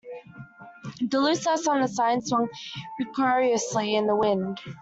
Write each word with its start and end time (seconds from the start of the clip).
The 1.11 1.19
loose 1.21 1.45
S 1.45 1.67
on 1.67 1.81
the 1.81 1.87
sign 1.87 2.21
swung 2.25 2.49
precariously 2.97 3.93
in 3.93 4.07
the 4.07 4.15
wind. 4.15 4.59